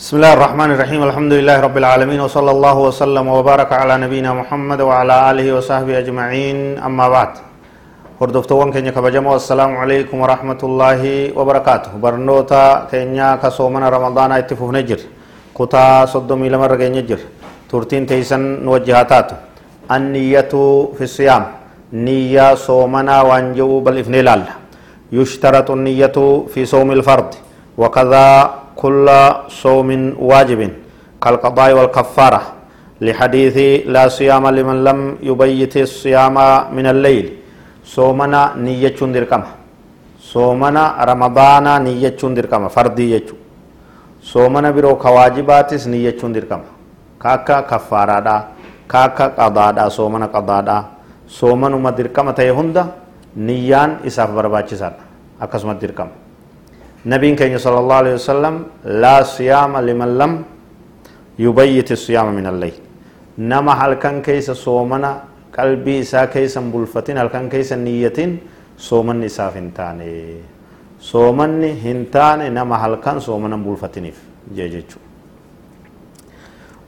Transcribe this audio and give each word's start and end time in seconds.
بسم 0.00 0.16
الله 0.16 0.32
الرحمن 0.32 0.70
الرحيم 0.80 1.00
الحمد 1.12 1.32
لله 1.38 1.56
رب 1.66 1.76
العالمين 1.76 2.20
وصلى 2.24 2.50
الله 2.56 2.76
وسلم 2.88 3.26
وبارك 3.36 3.70
على 3.82 3.94
نبينا 4.04 4.32
محمد 4.40 4.80
وعلى 4.88 5.14
آله 5.30 5.46
وصحبه 5.56 5.92
أجمعين 6.02 6.80
أما 6.88 7.06
بعد 7.14 7.32
هردفتوان 8.20 8.72
كينيا 8.72 8.96
كبجمو 8.96 9.36
السلام 9.36 9.76
عليكم 9.82 10.16
ورحمة 10.24 10.60
الله 10.68 11.02
وبركاته 11.38 11.90
برنوتا 12.04 12.64
كينيا 12.90 13.28
كسومنا 13.44 13.86
رمضان 13.96 14.30
اتفوه 14.40 14.70
نجر 14.72 15.00
كتا 15.58 15.84
صدومي 16.12 16.48
لمر 16.48 16.72
نجر 16.96 17.20
تورتين 17.68 18.08
تيسن 18.08 18.64
نوجهاتاتو 18.64 19.36
النية 19.96 20.52
في 20.96 21.02
الصيام 21.08 21.44
نية 21.92 22.46
صومنا 22.66 23.16
وانجو 23.28 23.70
بل 23.84 23.94
إفنيلال 24.02 24.42
يشترط 25.12 25.68
النية 25.76 26.16
في 26.52 26.60
صوم 26.72 26.88
الفرد 26.96 27.30
وكذا 27.80 28.26
كل 28.82 29.06
صوم 29.62 29.90
واجب 30.30 30.60
كالقضاء 31.22 31.70
والكفارة 31.78 32.40
لحديث 33.06 33.56
لا 33.94 34.04
صيام 34.18 34.44
لمن 34.56 34.78
لم 34.88 34.98
يبيت 35.28 35.74
الصيام 35.88 36.36
من 36.76 36.86
الليل. 36.94 37.26
صومنا 37.96 38.42
نية 38.66 39.00
دركمة 39.16 39.48
صومنا 40.32 40.84
رمضان 41.10 41.66
نية 41.86 42.20
دركمة 42.38 42.68
فردي 42.76 43.06
يجو 43.14 43.34
صومنا 44.32 44.70
برو 44.76 44.94
كواجباتس 45.04 45.82
نية 45.92 46.20
دركمة 46.36 46.68
كاكا 47.22 47.56
كفارة 47.70 48.28
كاكا 48.92 49.26
قضاء 49.38 49.76
صومنا 49.98 50.26
قضاء 50.34 50.68
صومنا 51.40 51.90
دركمة 51.98 52.30
تيهندا 52.38 52.82
نيان 53.48 53.90
إساف 54.06 54.28
برباچسان 54.36 54.94
أكسمت 55.42 55.76
دركمة 55.82 56.14
نبي 57.06 57.32
كان 57.32 57.56
صلى 57.58 57.78
الله 57.80 57.96
عليه 58.02 58.14
وسلم 58.20 58.54
لا 58.84 59.22
صيام 59.22 59.72
لمن 59.76 60.10
لم 60.20 60.32
يبيت 61.38 61.92
الصيام 61.96 62.28
من 62.36 62.46
الليل. 62.52 62.76
نما 63.38 63.72
هل 63.72 63.94
كان 64.02 64.20
كيس 64.20 64.50
صومنا 64.50 65.12
قلبي 65.56 66.00
إسا 66.00 66.24
كيس 66.28 66.58
بلفتين 66.58 67.16
هل 67.18 67.28
كان 67.32 67.48
كيس 67.48 67.72
نيتين 67.72 68.30
صومن 68.76 69.24
إسا 69.24 69.48
فنتاني. 69.48 70.12
صومن 71.00 71.64
هنتاني 71.84 72.46
نما 72.56 72.76
هل 72.76 72.94
كان 73.04 73.16
صومنا 73.20 73.56
بلفتينيف 73.56 74.18
جيجيتشو 74.54 75.00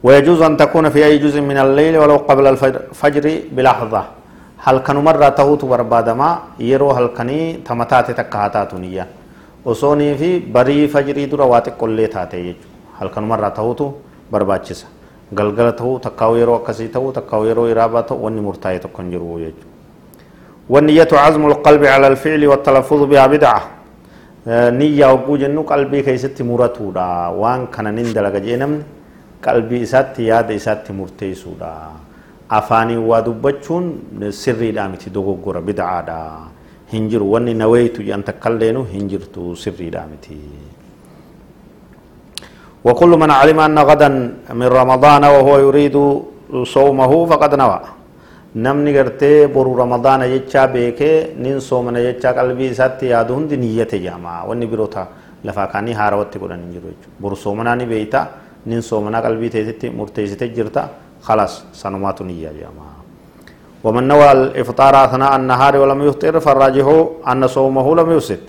ويجوز 0.03 0.41
أن 0.41 0.57
تكون 0.57 0.89
في 0.93 1.05
أي 1.05 1.17
جزء 1.17 1.41
من 1.41 1.57
الليل 1.57 1.97
ولو 1.97 2.17
قبل 2.29 2.45
الفجر 2.53 3.25
بلحظة. 3.55 4.03
هل 4.65 4.77
كان 4.85 4.97
مرة 4.97 5.29
تهوت 5.29 5.65
بربادما 5.65 6.29
يرو 6.59 6.91
هل 6.91 7.07
كني 7.17 7.39
تمتات 7.67 8.11
تكهاتات 8.11 8.73
نية 8.73 9.07
osoonii 9.65 10.15
fi 10.21 10.29
barii 10.39 10.87
fajrii 10.87 11.27
dura 11.27 11.45
waa 11.45 11.61
xiqqollee 11.67 12.07
taate 12.15 12.43
jechuudha 12.47 12.97
halkanumarraa 12.99 13.51
ta'utu 13.59 13.91
barbaachisa 14.31 14.87
galgala 15.33 15.71
ta'uu 15.83 15.99
takkaa'u 16.07 16.35
yeroo 16.41 16.55
akkasii 16.61 16.87
ta'uu 16.95 17.11
takkaa'u 17.19 17.45
yeroo 17.51 17.67
iraabaa 17.75 18.03
ta'u 18.09 18.23
wanni 18.25 18.41
murtaa'e 18.47 18.79
tokko 18.87 19.01
hin 19.01 19.11
jiru 19.15 19.37
jechuudha 19.45 19.71
والنية 20.69 21.11
عزم 21.11 21.43
القلب 21.45 21.83
على 21.85 22.07
الفعل 22.07 22.47
والتلفظ 22.47 23.01
بها 23.11 23.25
بدعة 23.27 23.61
نية 24.79 25.05
وقو 25.13 25.35
جنو 25.37 25.61
قلبي 25.71 26.01
كيست 26.07 26.41
مرتودا 26.41 27.09
وان 27.41 27.67
كان 27.73 27.87
نندلق 27.95 28.35
جينم 28.47 28.73
قلبي 29.43 29.83
إسات 29.83 30.19
ياد 30.19 30.51
إسات 30.51 30.91
مرتيسودا 30.91 31.73
أفاني 32.51 32.97
ودبتشون 32.97 33.83
سري 34.29 34.71
دامتي 34.71 35.09
دوغو 35.09 35.35
بدعة 35.67 35.99
دا 36.07 36.19
hinjiru 36.93 37.25
wanni 37.33 37.53
nawaytu 37.61 37.99
jedhan 38.07 38.23
takkalleenu 38.29 38.81
hinjirtu 38.93 39.43
sirriidha 39.63 40.03
miti 40.11 40.37
وكل 42.87 43.11
من 43.23 43.31
علم 43.39 43.59
أن 43.67 43.79
غدا 43.89 44.09
من 44.59 44.69
رمضان 44.79 45.23
وهو 45.35 45.53
يريد 45.67 45.95
صومه 46.75 47.11
فقد 47.31 47.51
نوى 47.61 47.79
نمني 48.65 48.91
غرتي 48.97 49.33
برو 49.55 49.71
رمضان 49.83 50.21
يجا 50.33 50.63
بيكي 50.73 51.11
نين 51.43 51.59
صومنا 51.69 51.99
يجا 52.07 52.29
قلبي 52.37 52.67
ساتي 52.79 53.05
يادون 53.15 53.47
دي 53.49 53.55
نية 53.63 53.91
جاما 54.05 54.33
وني 54.47 54.65
بروتا 54.71 55.03
لفا 55.45 55.65
كاني 55.71 55.91
هاروتي 55.99 56.37
قرن 56.41 56.61
نجرو 56.67 56.91
برو 57.23 57.35
صومنا 57.43 57.71
ني 57.79 57.85
بيتا 57.91 58.21
نين 58.69 58.81
صومنا 58.89 59.19
قلبي 59.25 59.47
تيتي 59.53 59.87
مرتيزتي 59.99 60.47
جرتا 60.55 60.83
خلاص 61.27 61.53
سنوات 61.81 62.19
نية 62.27 62.51
جاما 62.59 63.02
ومن 63.84 64.04
نوى 64.08 64.32
الإفطار 64.32 64.94
أثناء 65.04 65.36
النهار 65.36 65.76
ولم 65.76 66.00
يفطر 66.02 66.40
فالراجح 66.40 66.86
أن 67.30 67.46
صومه 67.46 67.86
لم 67.96 68.08
يفسد 68.16 68.40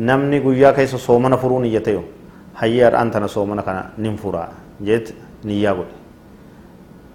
نمني 0.00 0.38
قويا 0.40 0.70
كيس 0.72 0.96
صومنا 0.96 1.36
فرون 1.36 1.64
يتيو 1.64 2.02
هيا 2.56 2.88
أنتنا 3.02 3.26
صومنا 3.26 3.62
كان 3.62 3.84
ننفرا 3.98 4.44
جيت 4.80 5.06
نيا 5.44 5.72
قول 5.76 5.90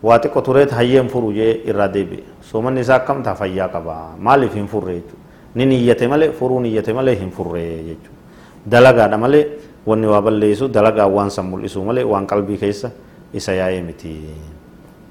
waati 0.05 0.29
qotureet 0.29 0.71
hayyeen 0.77 1.07
furu 1.09 1.31
jee 1.33 1.61
irraa 1.65 1.87
deebi'e 1.93 2.23
soomanni 2.49 2.81
isaa 2.85 2.97
akkam 3.01 3.23
taa 3.25 3.33
fayyaa 3.39 3.67
qaba 3.73 3.95
maaliif 4.27 4.53
hin 4.53 4.67
furre 4.73 4.93
jechuudha 4.97 5.23
ni 5.55 5.65
niyyate 5.65 6.07
malee 6.07 6.31
furuu 6.39 6.59
niyyate 6.65 6.93
malee 6.93 7.15
hin 7.21 7.31
furre 7.37 7.63
jechuudha 7.87 8.69
dalagaadha 8.75 9.17
malee 9.17 9.45
wanni 9.87 10.07
waa 10.07 10.21
balleessu 10.21 10.67
dalagaa 10.67 11.07
waan 11.15 11.31
san 11.37 11.49
mul'isu 11.53 11.81
malee 11.89 12.03
waan 12.11 12.27
qalbii 12.27 12.57
keessa 12.57 12.91
isa 13.33 13.53
yaa'ee 13.53 13.81
miti. 13.81 14.13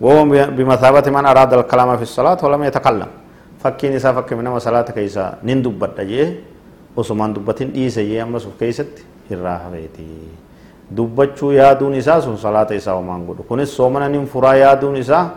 وهو 0.01 0.25
بمثابة 0.57 1.05
من 1.11 1.25
أراد 1.25 1.53
الكلام 1.53 1.89
في 1.99 2.05
الصلاة 2.07 2.39
ولم 2.43 2.63
يتكلم. 2.63 3.09
فكين 3.59 3.99
إسا 3.99 4.15
فك 4.15 4.33
من 4.33 4.59
صلاة 4.59 4.87
كيسا 4.95 5.43
نندبت 5.43 5.99
أجيه 5.99 6.27
وسمان 6.95 7.35
دبتين 7.35 7.75
إيسا 7.75 8.01
يي 8.01 8.23
أما 8.23 8.39
سوف 8.39 8.55
كيست 8.59 9.03
الراحة 9.31 9.69
بيتي. 9.69 10.39
dubbachuu 10.89 11.53
yaaduun 11.53 11.93
isaa 11.93 12.17
sun 12.17 12.33
salaata 12.33 12.73
isaa 12.73 12.97
homaan 12.97 13.21
godhu 13.21 13.43
kunis 13.45 13.69
soomana 13.77 14.09
nin 14.09 14.25
furaa 14.25 14.55
yaaduun 14.57 14.97
isaa 14.97 15.29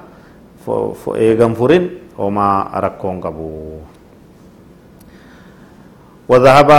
eegan 1.20 1.52
furin 1.52 2.08
homaa 2.16 2.80
rakkoon 2.80 3.20
qabu 3.20 3.48
وذهب 6.28 6.70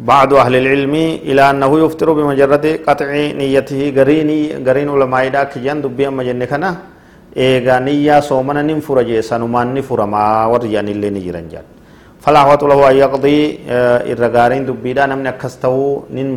بعض 0.00 0.34
أهل 0.34 0.54
العلم 0.56 0.94
إلى 1.22 1.42
أنه 1.50 1.72
يفطر 1.84 2.12
بمجرد 2.12 2.66
قطع 2.86 3.10
نيته 3.40 3.80
غريني 3.96 4.38
غرين 4.66 4.88
علماء 4.90 5.28
دا 5.28 5.44
كجان 5.44 5.82
دبي 5.82 6.08
أما 6.08 6.22
جنة 6.26 6.44
كنا. 6.50 6.70
إيغا 7.36 7.78
نية 7.78 8.20
صومنا 8.20 8.62
ننفر 8.62 9.02
جي 9.02 9.22
سنمان 9.22 9.74
نفر 9.74 10.06
ما 10.06 10.46
ورجان 10.50 10.88
اللي 10.88 11.10
نجران 11.10 11.46
جان. 11.52 11.66
فلا 12.22 12.38
حوات 12.42 12.62
له 12.62 12.90
أن 12.90 12.96
يقضي 12.96 13.38
إرغارين 14.12 14.66
دبي 14.66 14.92
دا 14.92 15.06
نمن 15.06 15.26
أكستو 15.26 16.10
نن 16.10 16.28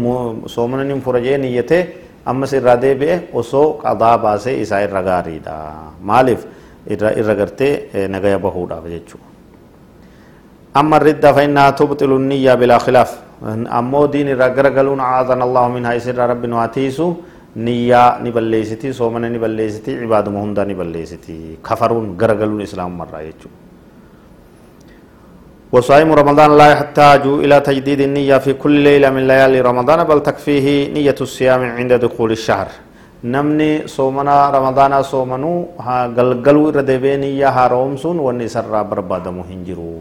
صومنا 0.45 0.83
ننفر 0.83 1.17
جي 1.25 1.37
نيته. 1.37 1.85
أما 2.29 2.45
سر 2.45 2.75
دي 2.75 2.93
بي 2.93 3.19
وسو 3.33 3.63
قضاء 3.83 4.17
باسي 4.17 4.61
إسا 4.61 4.83
إرغاري 4.83 5.37
دا. 5.45 5.55
مالف 6.09 6.41
إرغرتي 6.91 7.69
نغايا 8.13 8.37
بهودا 8.37 8.77
بجيچو 8.83 9.17
أما 10.79 10.95
الردة 10.97 11.29
فإنها 11.37 11.69
تبطل 11.79 12.11
النية 12.19 12.53
بلا 12.61 12.77
خلاف 12.77 13.11
aadana 15.17 15.43
allahu 15.47 15.69
minhaa 15.75 15.95
isirraa 15.99 16.27
rabbi 16.33 16.47
nu 16.47 16.57
hatiisu 16.63 17.05
niyyaa 17.65 18.19
ni 18.23 18.31
balleessiti 18.31 18.93
soomana 18.93 19.29
ni 19.29 19.39
balleessiti 19.43 19.91
cibaaduma 20.01 20.39
hundaa 20.45 20.65
ni 20.65 20.75
balleessiti 20.81 21.35
kafaruun 21.67 22.17
garagaluun 22.21 22.61
islaamumarraa 22.67 23.23
jechuudha 23.29 23.65
وصائم 25.75 26.07
رمضان 26.13 26.57
لا 26.57 26.67
يحتاج 26.71 27.23
إلى 27.43 27.59
تجديد 27.59 27.99
النية 28.07 28.37
في 28.37 28.53
كل 28.53 28.71
ليلة 28.87 29.09
من 29.09 29.27
ليالي 29.27 29.59
رمضان 29.61 30.03
بل 30.07 30.23
تكفيه 30.23 30.95
نية 30.95 31.19
الصيام 31.21 31.61
عند 31.77 31.93
دخول 31.93 32.31
الشهر 32.31 32.67
نمني 33.23 33.87
صومنا 33.87 34.49
رمضان 34.57 34.93
صومنو 35.03 35.53
ها 35.85 36.07
قلقلو 36.17 36.69
ردبي 36.69 37.17
نية 37.23 37.49
هارومسون 37.57 38.17
ونسر 38.19 38.73
بربادمو 38.89 39.43
هنجرو 39.49 39.91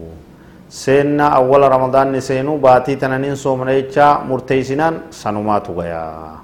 ramadaanni 1.69 2.21
seenuu 2.21 2.57
baatii 2.57 2.95
tananiin 2.95 3.35
soomna 3.35 3.73
jecha 3.73 4.19
murteeysinaan 4.27 4.95
sanumaatu 5.09 5.73
gayaa 5.73 6.41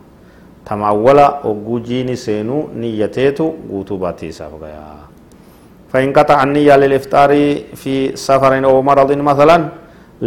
tama 0.65 0.87
awwala 0.87 1.27
hogguu 1.43 1.79
jiini 1.79 2.17
seenuu 2.17 2.69
niyyateetu 2.75 3.45
guutuu 3.69 3.97
baatii 3.97 4.27
isaaf 4.27 4.53
gayaa 4.61 5.03
فإن 5.93 6.09
قطع 6.17 6.37
النية 6.43 6.73
للإفطار 6.81 7.31
في 7.81 8.17
سفر 8.17 8.53
أو 8.65 8.81
مرض 8.81 9.11
مثلا 9.13 9.57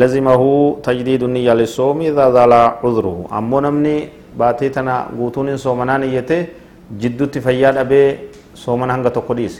لزمه 0.00 0.43
تجديد 0.87 1.23
النية 1.26 1.53
للصوم 1.59 1.97
إذا 2.11 2.26
زال 2.31 2.53
عذره 2.85 3.19
أمو 3.38 3.59
نمني 3.67 3.97
باتيتنا 4.38 4.94
قوتون 5.19 5.49
صومنا 5.59 5.99
نيته 5.99 6.41
جدو 7.03 7.25
تفياد 7.35 7.76
أبي 7.82 8.03
صومنا 8.55 8.94
هنگا 8.94 9.11
تقديس 9.19 9.55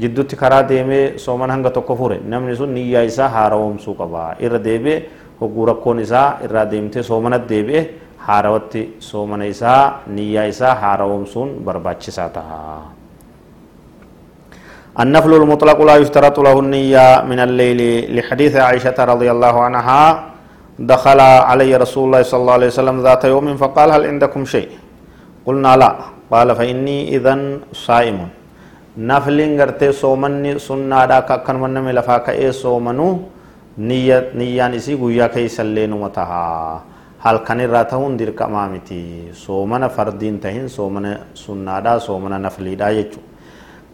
jidduutti 0.00 0.36
karaa 0.36 0.62
deemee 0.68 1.18
sooman 1.18 1.50
hanga 1.50 1.70
tokko 1.70 1.96
fure 1.96 2.18
namni 2.32 2.56
sun 2.56 2.74
niyyaa 2.74 3.02
isaa 3.10 3.28
haarawomsuu 3.28 3.94
qaba 4.00 4.22
irra 4.46 4.58
deebi'e 4.68 4.96
hogguu 5.40 5.66
rakkoon 5.72 6.00
isaa 6.06 6.28
irraa 6.44 6.64
deemtee 6.70 7.02
soomanatti 7.02 7.48
deebi'e 7.54 7.82
haarawatti 8.26 8.82
soomana 9.10 9.44
isaa 9.54 10.00
niyyaa 10.16 10.46
isaa 10.54 10.74
haarawomsuun 10.84 11.50
barbaachisaa 11.64 12.28
taha 12.38 12.64
النفل 15.02 15.32
المطلق 15.34 15.78
لا 15.88 15.96
يشترط 16.02 16.36
له 16.46 16.56
النية 16.64 17.22
من 17.30 17.38
الليل 17.46 17.80
لحديث 18.16 18.56
عائشة 18.56 18.98
رضي 19.12 19.30
الله 19.30 19.54
عنها 19.66 20.02
دخل 20.92 21.20
علي 21.50 21.70
رسول 21.76 22.02
الله 22.06 22.22
صلى 22.30 22.40
الله 22.42 22.52
عليه 22.58 22.70
وسلم 22.74 22.96
ذات 23.06 23.22
يوم 23.24 23.46
فقال 23.56 23.88
هل 23.94 24.02
عندكم 24.10 24.42
شيء 24.44 24.68
قلنا 25.46 25.72
لا 25.76 25.90
قال 26.32 26.48
فإني 26.58 27.16
إذن 27.16 27.40
صائم 27.72 28.18
سنة 30.68 30.98
دا 31.10 31.18
كأكن 31.28 31.56
من 31.62 31.70
نمي 31.74 31.92
لفاك 31.98 32.26
إيه 32.30 32.50
صومنو 32.62 33.08
نية 33.88 34.18
نيان 34.38 34.72
إسي 34.78 34.94
قويا 35.00 35.26
كي 35.34 35.48
سلين 35.48 35.92
متها 36.02 36.44
هل 37.24 37.36
كان 37.46 37.60
راتهون 37.74 38.12
دير 38.20 38.30
كمامتي 38.38 39.02
صومنا 39.44 39.88
فردين 39.96 40.36
تهين 40.42 40.68
صومنا 40.68 41.12
سنة 41.44 41.74
دا 41.84 41.92
صومنا 42.06 42.38
نفلي 42.44 42.74
دا 42.80 42.88
يجو 42.98 43.20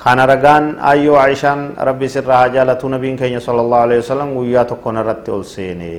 كان 0.03 0.19
رغان 0.31 0.65
أيو 0.91 1.15
عائشان 1.23 1.59
ربي 1.89 2.09
سر 2.15 2.31
جالتو 2.55 2.87
نبين 2.95 3.15
كي 3.21 3.39
صلى 3.47 3.61
الله 3.65 3.81
عليه 3.87 3.99
وسلم 4.03 4.29
قويا 4.37 4.63
تكون 4.71 4.97
رتي 5.09 5.31
ألسيني 5.39 5.97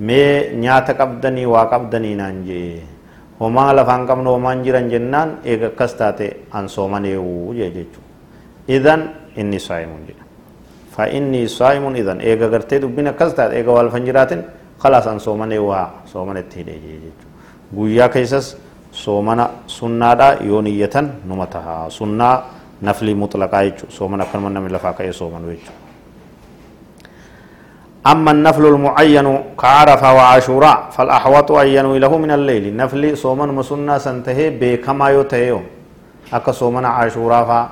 mee 0.00 0.54
nyaata 0.56 0.94
qabdanii 1.00 1.46
waa 1.46 1.66
qabdanii 1.72 2.14
naan 2.20 2.38
jee 2.46 2.80
homaa 3.40 3.72
lafaan 3.78 4.06
qabnu 4.10 4.30
homaan 4.34 4.62
jiran 4.64 4.88
jennaan 4.92 5.34
eega 5.44 5.66
akkas 5.68 5.94
taate 6.00 6.28
an 6.60 6.68
soomaneewu 6.74 7.52
jee 7.58 7.68
jechuudha 7.76 8.01
idan 8.67 9.09
inni 9.35 9.59
saayimuun 9.59 10.03
jedha 10.07 10.23
fa 10.95 11.07
inni 11.07 11.47
saayimuun 11.49 11.95
idan 11.95 12.21
eega 12.21 12.49
gartee 12.49 12.79
dubbiin 12.81 13.07
akkas 13.13 13.33
taate 13.33 13.55
eega 13.59 13.71
waa 13.71 13.83
lafan 13.87 14.05
jiraatin 14.05 14.43
khalaas 14.81 15.07
an 15.07 15.19
soomaneewu 15.19 15.69
haa 15.71 15.89
soomanetti 16.05 16.59
hidhee 16.59 16.79
jee 16.85 16.99
jechuudha 17.05 17.75
guyyaa 17.75 18.09
keessas 18.09 18.57
soomana 18.91 19.49
sunnaadha 19.67 20.37
yoo 20.49 20.61
niyyatan 20.61 21.11
numa 21.25 21.47
taha 21.57 21.89
sunnaa 21.89 22.35
naflii 22.81 23.15
mutlaqaa 23.15 23.63
jechuudha 23.63 23.97
soomana 23.99 24.23
akkanuma 24.23 24.49
namni 24.49 24.71
lafaa 24.77 24.93
ka'ee 24.93 25.13
soomanu 25.13 25.51
jechuudha. 25.51 25.87
أما 28.11 28.31
النفل 28.31 28.65
المعين 28.65 29.27
كعرفة 29.59 30.09
وعاشوراء 30.17 30.77
فالأحوط 30.95 31.49
أن 31.51 31.67
ينوي 31.67 31.99
له 31.99 32.13
من 32.17 32.31
الليل 32.31 32.65
نفل 32.81 33.03
صومن 33.17 33.49
مسنة 33.59 33.97
سنتهي 33.97 34.49
بكما 34.59 35.07
يتهيو 35.09 35.59
أكا 36.33 36.51
صومن 36.51 36.85
عاشوراء 36.85 37.69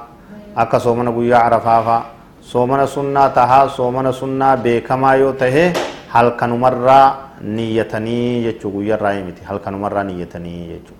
akka 0.57 0.81
soomana 0.81 1.11
guyyaa 1.13 1.43
arafaafaa 1.47 2.03
soomana 2.41 2.87
sunnaa 2.87 3.29
tahaa 3.29 3.69
soomana 3.69 4.13
sunnaa 4.13 4.57
beekamaa 4.57 5.15
yoo 5.15 5.33
tahe 5.33 5.73
halkanumarraa 6.09 7.17
niyyatanii 7.41 8.43
jechuu 8.45 8.71
guyyaarraa 8.71 9.13
himiti 9.13 9.45
halkanumarraa 9.45 10.05
niyyatanii 10.05 10.67
jechuu. 10.69 10.97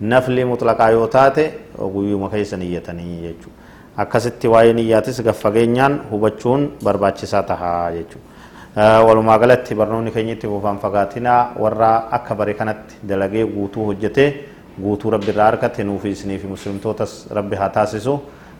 Nafli 0.00 0.44
mutlaqaa 0.44 0.90
yoo 0.90 1.06
taate 1.06 1.44
guyyuma 1.94 2.28
keessa 2.30 2.56
niyyatanii 2.56 3.20
jechuu. 3.22 3.52
Akkasitti 3.96 4.48
waa'ee 4.48 4.72
niyyaatis 4.72 5.22
gaffageenyaan 5.22 6.00
hubachuun 6.10 6.72
barbaachisaa 6.84 7.42
tahaa 7.42 7.90
jechuu. 7.92 8.20
Walumaa 9.06 9.38
galatti 9.38 9.74
barnoonni 9.74 10.10
keenyatti 10.10 10.46
fufaan 10.46 10.78
fagaatinaa 10.78 11.52
warra 11.58 11.90
akka 12.18 12.34
bare 12.34 12.54
kanatti 12.54 12.94
dalagee 13.08 13.44
guutuu 13.46 13.84
hojjetee 13.86 14.28
guutuu 14.82 15.10
rabbi 15.10 15.30
irraa 15.34 15.44
harkate 15.50 15.84
nuufi 15.84 16.10
isiniifi 16.10 16.46
muslimtootas 16.46 17.26
rabbi 17.30 17.56
haa 17.56 17.68
taasisu. 17.68 18.20